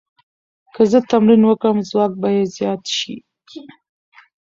[0.73, 3.15] که زه تمرین وکړم، ځواک به زیات شي.